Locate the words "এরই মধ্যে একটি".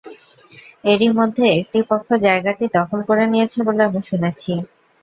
0.83-1.79